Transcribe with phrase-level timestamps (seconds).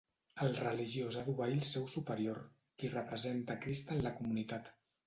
[0.45, 2.41] El religiós ha d'obeir el seu superior,
[2.81, 4.79] qui representa Crist en la comunitat.